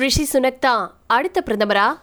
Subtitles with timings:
[0.00, 1.98] ரிஷி சுனக் தான் அடுத்த பிரதமரா?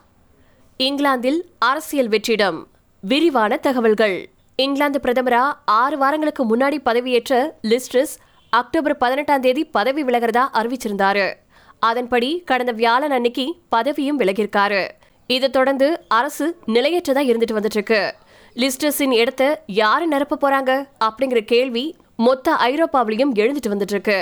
[0.77, 2.63] இங்கிலாந்தில் அரசியல் வெற்றிடம்.
[3.01, 4.29] விரிவான தகவல்கள்.
[4.55, 8.13] இங்கிலாந்து பிரதமரா ஆறு வாரங்களுக்கு முன்னாடி பதவியேற்ற லிஸ்ட்ரஸ்
[8.49, 11.33] அக்டோபர் பதினெட்டாம் தேதி பதவி விலகிறதா அறிவிச்சிருந்தாரு.
[11.79, 14.87] அதன்படி கடந்த வியாழன் அன்னைக்கு பதவியும் விலகியிருக்காரு.
[15.27, 18.15] இதை தொடர்ந்து அரசு நிலையற்றதா இருந்துட்டு வந்துட்டு இருக்கு
[18.55, 20.71] லிஸ்டர்ஸின் இடத்த யாரு நிரப்ப போறாங்க?
[21.05, 24.19] அப்படிங்கிற கேள்வி மொத்த ஐரோப்பாவிலையும் எழுந்துட்டு வந்துட்டு இருக்கு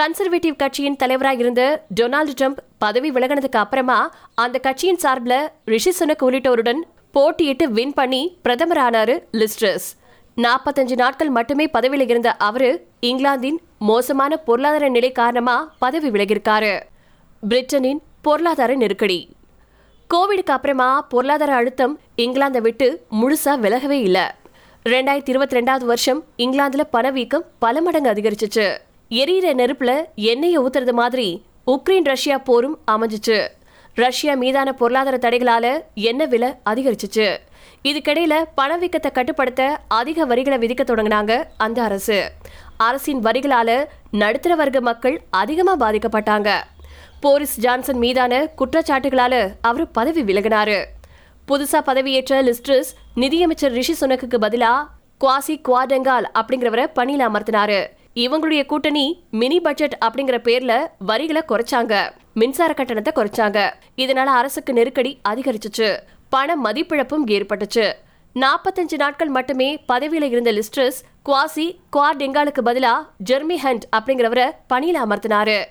[0.00, 6.80] கன்சர்வேட்டிவ் கட்சியின் தலைவராக இருந்த டொனால்டு ட்ரம்ப் பதவி விலகினதுக்கு அப்புறமா அந்த கட்சியின் சார்பில் ரிஷி சுனக் உள்ளிட்டோருடன்
[7.14, 9.86] போட்டியிட்டு வின் பண்ணி பிரதமரானாரு லிஸ்ட்ரஸ்.
[10.36, 16.80] நாற்பத்தஞ்சு நாட்கள் மட்டுமே பதவியில் இருந்த அவரு இங்கிலாந்தின் மோசமான பொருளாதார நிலை காரணமா பதவி விலகியிருக்காரு.
[17.48, 19.28] பிரிட்டனின் பொருளாதார நெருக்கடி.
[20.14, 24.26] கோவிடுக்கு அப்புறமா பொருளாதார அழுத்தம் இங்கிலாந்தை விட்டு முழுசா விலகவே இல்லை.
[24.84, 28.68] ரெண்டாயிரத்தி இருபத்தி ரெண்டாவது வருஷம் இங்கிலாந்துல பணவீக்கம் பல மடங்கு அதிகரிச்சிச்சு.
[29.20, 29.92] எரியிற நெருப்புல
[30.30, 31.28] எண்ணெயை ஊத்துறது மாதிரி
[31.66, 33.38] உக்ரைன் ரஷ்யா போரும் அமைஞ்சிச்சு.
[33.94, 37.26] ரஷ்யா மீதான பொருளாதார தடைகளால எண்ணெய் விலை அதிகரிச்சிச்சு.
[37.88, 42.18] இதுக்கிடையில பணவீக்கத்தை கட்டுப்படுத்த அதிக வரிகளை விதிக்க தொடங்கினாங்க அந்த அரசு.
[42.76, 43.70] அரசின் வரிகளால
[44.10, 46.50] நடுத்தர வர்க்க மக்கள் அதிகமா பாதிக்கப்பட்டாங்க.
[47.20, 50.78] போரிஸ் ஜான்சன் மீதான குற்றச்சாட்டுகளால அவர் பதவி விலகினாரு.
[51.48, 54.72] புதுசா பதவியேற்ற லிஸ்ட்ரஸ் நிதியமைச்சர் ரிஷி சுனக்குக்கு பதிலா
[55.20, 57.80] குவாசி குவாடெங்கால் அப்படிங்கிறவரை பணியில் அமர்த்தினாரு.
[58.14, 62.10] இவங்களுடைய கூட்டணி மினி பட்ஜெட் அப்படிங்கிற பேர்ல வரிகளை குறைச்சாங்க.
[62.34, 63.72] மின்சார கட்டணத்தை குறைச்சாங்க.
[63.96, 65.98] இதனால அரசுக்கு நெருக்கடி அதிகரிச்சுச்சு.
[66.28, 67.92] பண மதிப்பிழப்பும் ஏற்பட்டுச்சு.
[68.34, 75.64] நாற்பத்தஞ்சு நாட்கள் மட்டுமே பதவியில இருந்த லிஸ்ட்ரஸ் குவாசி குவார்டெங்காலுக்கு பதிலா ஜெர்மி ஹண்ட் அப்படிங்கிறவரை பணியில அமர்த்தினாரு.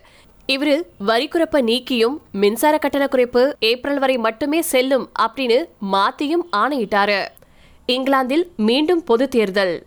[0.48, 7.28] இவரு வரி குறைப்பை நீக்கியும் மின்சார கட்டண குறைப்பு ஏப்ரல் வரை மட்டுமே செல்லும் அப்படின்னு மாத்தியும் ஆணையிட்டாரு.
[7.86, 9.86] இங்கிலாந்தில் மீண்டும் பொது தேர்தல்.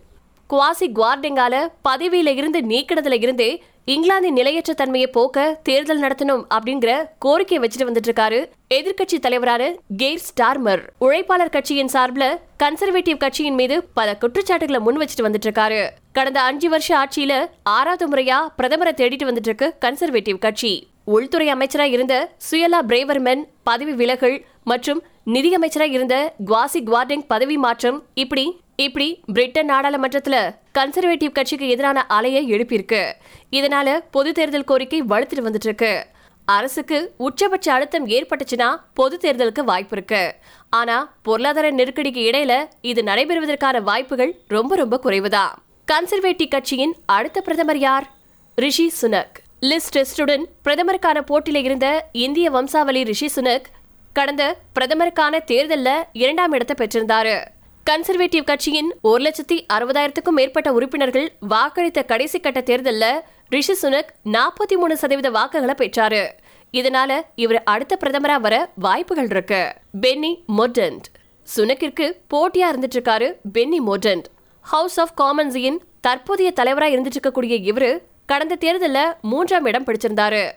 [0.49, 1.55] குவாசி குவார்டெங்கால
[1.89, 8.39] பதவியில இருந்து நீக்கினதுல இருந்தே இங்கிலாந்தின் நிலையற்ற தன்மையை போக்க தேர்தல் நடத்தணும் அப்படிங்கிற கோரிக்கை வச்சுட்டு வந்துட்டு இருக்காரு
[8.73, 10.81] எதிர்க்கட்சி தலைவரான கேர் ஸ்டார்மர்.
[10.99, 16.89] உழைப்பாளர் கட்சியின் சார்பில் கன்சர்வேட்டிவ் கட்சியின் மீது பல குற்றச்சாட்டுகளை முன் வச்சுட்டு வந்துட்டு இருக்காரு கடந்த அஞ்சு வருஷ
[16.97, 20.87] ஆட்சியில ஆறாவது முறையா பிரதமரை தேடிட்டு வந்துட்டு இருக்கு கன்சர்வேட்டிவ் கட்சி.
[21.03, 28.59] உள்துறை அமைச்சராக இருந்த சுயலா பிரேவர்மென் பதவி விலகல் மற்றும் நிதியமைச்சராக இருந்த குவாசி குவார்டெங் பதவி மாற்றம் இப்படி
[28.81, 33.11] இப்படி பிரிட்டன் நாடாளுமன்றத்துல கன்சர்வேட்டிவ் கட்சிக்கு எதிரான அலையை எழுப்பியிருக்கு.
[33.51, 36.05] இதனால பொது தேர்தல் கோரிக்கை வலுத்துட்டு வந்துட்டு இருக்கு
[36.45, 40.35] அரசுக்கு உச்சபட்ச அழுத்தம் ஏற்பட்டுச்சுன்னா பொது தேர்தலுக்கு வாய்ப்பு இருக்கு.
[40.69, 45.49] ஆனா பொருளாதார நெருக்கடிக்கு இடையில இது நடைபெறுவதற்கான வாய்ப்புகள் ரொம்ப ரொம்ப குறைவுதான்
[45.91, 48.11] கன்சர்வேட்டிவ் கட்சியின் அடுத்த பிரதமர் யார்?
[48.55, 49.35] ரிஷி சுனக்.
[49.61, 53.65] லிஸ் டெஸ்டுடன் பிரதமருக்கான போட்டியில இருந்த இந்திய வம்சாவளி ரிஷி சுனக்
[54.13, 57.43] கடந்த பிரதமருக்கான தேர்தலில் இரண்டாம் இடத்தை பெற்றிருந்தாரு.
[57.91, 64.97] கன்சர்வேட்டிவ் கட்சியின் ஒரு லட்சத்தி அறுபதாயிரத்துக்கும் மேற்பட்ட உறுப்பினர்கள் வாக்களித்த கடைசி கட்ட தேர்தல்ல ரிஷி சுனக் நாற்பத்தி மூணு
[64.97, 66.29] சதவீத வாக்குகளை பெற்றாரு.
[66.73, 69.73] இதனால இவர் அடுத்த பிரதமரா வர வாய்ப்புகள் இருக்கு.
[70.01, 71.07] பென்னி மொர்டன்ட்.
[71.55, 74.23] சுனக்கிற்கு போட்டியா இருந்துட்டு இருக்காரு பென்னி மோர்டன்ட்.
[74.61, 80.51] ஹவுஸ் ஆஃப் காமன்ஸின் தற்போதைய தலைவரா இருந்துட்டு இருக்கக்கூடிய இவரு கடந்த தேர்தல்ல மூன்றாம் இடம் பிடிச்சிருந்தாரு.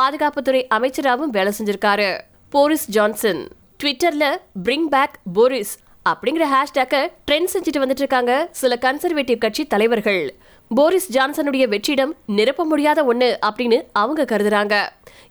[0.00, 2.20] பாதுகாப்புத்துறை அமைச்சராகவும் வேலை செஞ்சிருக்காரு.
[2.50, 3.48] Boris Johnson.
[3.82, 5.78] ட்விட்டர்ல பிரிங் பேக் போரிஸ்
[6.10, 10.22] அப்படிங்கிற ஹேஷ்டேக்கை ட்ரெண்ட் செஞ்சுட்டு வந்துட்டு இருக்காங்க சில கன்சர்வேட்டிவ் கட்சி தலைவர்கள்.
[10.70, 14.74] போரிஸ் ஜான்சனுடைய வெற்றிடம் நிரப்ப முடியாத ஒண்ணு அப்படின்னு அவங்க கருதுறாங்க.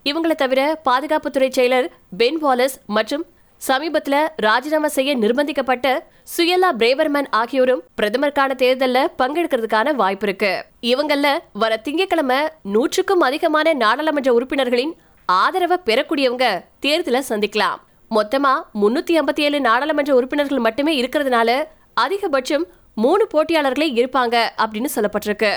[0.10, 1.88] இவங்களை தவிர பாதுகாப்புத்துறை செயலர்
[2.22, 3.26] பென் வாலஸ் மற்றும்
[3.62, 5.88] சமீபத்தில் ராஜினாமா செய்ய நிர்பந்திக்கப்பட்ட
[6.34, 10.52] சுயலா பிரேவர்மேன் ஆகியோரும் பிரதமருக்கான தேர்தலில் பங்கெடுக்கிறதுக்கான வாய்ப்பு இருக்கு.
[10.92, 12.42] இவங்கள வர திங்கட்கிழமை
[12.76, 14.94] நூற்றுக்கும் அதிகமான நாடாளுமன்ற உறுப்பினர்களின்
[15.26, 16.48] ஆதரவை பெறக்கூடியவங்க
[16.86, 17.80] தேர்தலை சந்திக்கலாம்.
[18.16, 21.50] மொத்தமா முன்னூத்தி ஐம்பத்தி ஏழு நாடாளுமன்ற உறுப்பினர்கள் மட்டுமே இருக்கிறதுனால
[22.02, 22.66] அதிகபட்சம்
[22.96, 25.52] மூணு போட்டியாளர்களே இருப்பாங்க அப்படின்னு சொல்லப்பட்டிருக்கு.